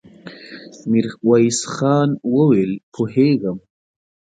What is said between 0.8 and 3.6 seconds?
ميرويس خان وويل: پوهېږم.